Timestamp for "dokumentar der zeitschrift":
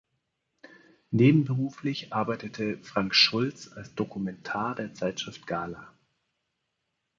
3.93-5.45